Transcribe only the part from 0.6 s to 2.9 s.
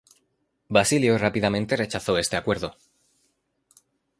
Basilio rápidamente rechazo este acuerdo.